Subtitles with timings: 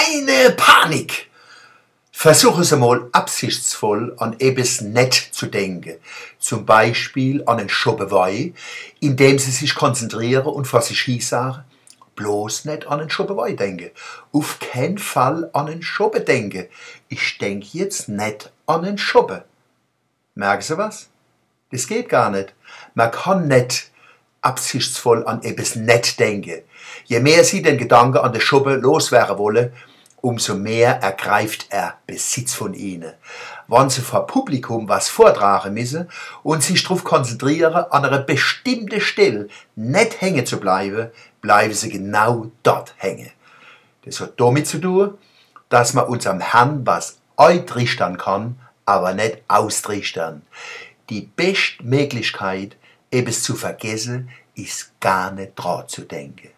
[0.00, 1.28] keine Panik!
[2.10, 5.96] Versuche es einmal absichtsvoll an etwas nett zu denken.
[6.38, 8.52] Zum Beispiel an einen Schobewei,
[9.00, 11.64] indem Sie sich konzentrieren und vor sich hin sagen,
[12.14, 13.90] bloß nicht an einen Schobewei denken.
[14.32, 16.66] Auf keinen Fall an einen Schobbe denken.
[17.08, 19.44] Ich denke jetzt nicht an einen Schobbe.
[20.34, 21.08] Merken Sie was?
[21.72, 22.54] Das geht gar nicht.
[22.94, 23.90] Man kann nicht
[24.42, 26.62] absichtsvoll an etwas nett denken.
[27.04, 29.72] Je mehr Sie den Gedanken an der Schobbe loswerden wollen,
[30.22, 33.12] umso mehr ergreift er Besitz von ihnen.
[33.68, 36.10] Wenn sie vor Publikum was vortragen müssen
[36.42, 41.10] und sich darauf konzentrieren, an einer bestimmten Stelle nicht hängen zu bleiben,
[41.40, 43.30] bleiben sie genau dort hängen.
[44.04, 45.18] Das hat damit zu tun,
[45.68, 50.42] dass man unserem Herrn was eintrichtern kann, aber nicht austrichtern.
[51.08, 52.76] Die beste Möglichkeit,
[53.10, 56.50] etwas zu vergessen, ist gar nicht dran zu denken.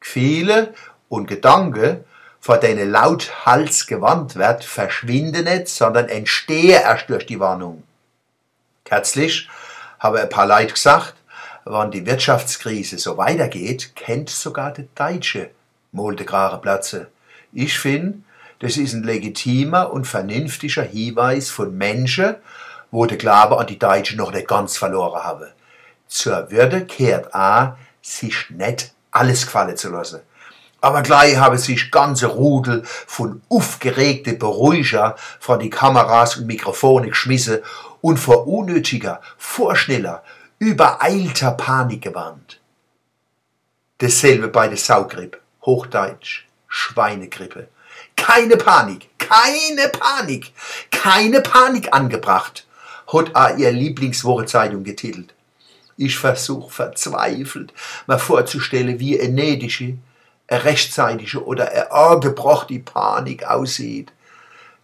[0.00, 0.74] Gefühle
[1.08, 2.04] und Gedanken
[2.40, 7.82] vor denen laut Hals gewandt wird, verschwinde nicht, sondern entstehe erst durch die Warnung.
[8.84, 9.48] Kürzlich
[9.98, 11.14] habe ein paar Leute gesagt,
[11.66, 15.50] wenn die Wirtschaftskrise so weitergeht, kennt sogar der Deutsche
[15.92, 17.08] grare Platze.
[17.52, 18.20] Ich finde,
[18.60, 22.36] das ist ein legitimer und vernünftiger Hinweis von Menschen,
[22.90, 25.52] wo der Glaube an die Deutschen noch nicht ganz verloren habe.
[26.08, 30.20] Zur Würde kehrt a, sich nicht alles gefallen zu lassen.
[30.80, 37.58] Aber gleich habe sich ganze Rudel von aufgeregte Beruhiger vor die Kameras und Mikrofone geschmissen
[38.00, 40.22] und vor unnötiger, vorschneller,
[40.58, 42.60] übereilter Panik gewarnt.
[43.98, 47.68] Dasselbe bei der Saugrippe, Hochdeutsch, Schweinegrippe.
[48.16, 50.52] Keine Panik, keine Panik,
[50.90, 52.66] keine Panik angebracht,
[53.12, 55.34] hat a ihr Lieblingswochezeitung getitelt.
[55.96, 57.74] Ich versuch verzweifelt,
[58.06, 59.98] mir vorzustellen, wie energische,
[60.50, 64.12] eine rechtzeitige oder eine angebrachte Panik aussieht.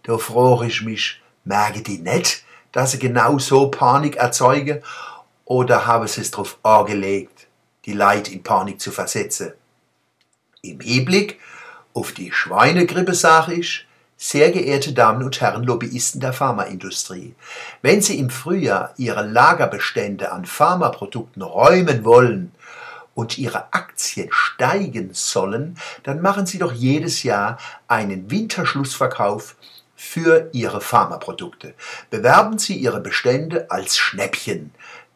[0.03, 4.81] Da frage ich mich, merken die nicht, dass sie genau so Panik erzeugen
[5.45, 7.47] oder haben sie es darauf angelegt,
[7.85, 9.53] die Leute in Panik zu versetzen?
[10.61, 11.39] Im Hinblick
[11.93, 13.85] auf die Schweinegrippe sage ich,
[14.19, 17.35] sehr geehrte Damen und Herren Lobbyisten der Pharmaindustrie,
[17.83, 22.51] wenn Sie im Frühjahr Ihre Lagerbestände an Pharmaprodukten räumen wollen
[23.17, 27.57] und Ihre Aktien steigen sollen, dann machen Sie doch jedes Jahr
[27.87, 29.55] einen Winterschlussverkauf
[29.95, 31.73] für Ihre Pharmaprodukte.
[32.11, 34.71] Bewerben Sie Ihre Bestände als Schnäppchen.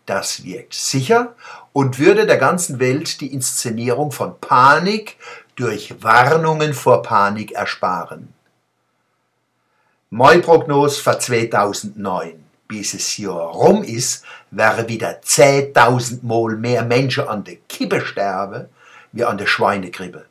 [0.07, 1.35] Das wirkt sicher
[1.73, 5.17] und würde der ganzen Welt die Inszenierung von Panik
[5.55, 8.33] durch Warnungen vor Panik ersparen.
[10.09, 12.40] Meine Prognose für 2009
[12.71, 18.69] bis es Jahr rum ist, werden wieder 10.000 Mal mehr Menschen an der Kippe sterben,
[19.11, 20.25] wie an der Schweinegrippe.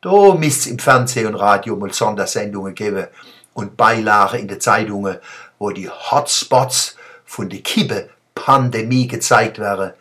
[0.00, 3.08] Da müsste im Fernsehen und Radio mal Sondersendungen geben
[3.52, 5.18] und Beilagen in den Zeitungen,
[5.58, 9.92] wo die Hotspots von der Kippe Pandemie gezeigt werden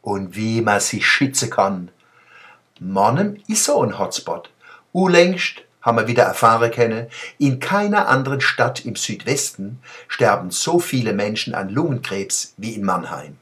[0.00, 1.90] und wie man sich schützen kann.
[2.80, 4.48] Mannem ist so ein Hotspot.
[4.92, 7.06] Unlängst haben wir wieder erfahren können,
[7.38, 13.36] in keiner anderen Stadt im Südwesten sterben so viele Menschen an Lungenkrebs wie in Mannheim.